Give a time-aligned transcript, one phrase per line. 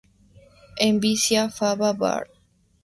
[0.79, 2.27] En "Vicia faba" var.